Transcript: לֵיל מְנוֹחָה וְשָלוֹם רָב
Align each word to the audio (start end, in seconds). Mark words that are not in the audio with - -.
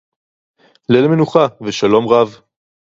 לֵיל 0.89 1.07
מְנוֹחָה 1.07 1.47
וְשָלוֹם 1.61 2.07
רָב 2.07 2.29